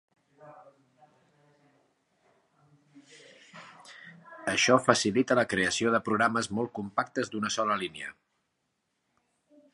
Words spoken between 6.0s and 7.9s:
programes molt compactes d'una sola